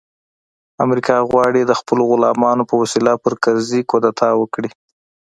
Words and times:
امریکا 0.83 1.15
غواړي 1.29 1.61
د 1.65 1.71
خپلو 1.79 2.03
غلامانو 2.11 2.63
په 2.69 2.75
وسیله 2.81 3.13
پر 3.23 3.33
کرزي 3.43 3.81
کودتا 3.91 4.29
وکړي 4.41 4.69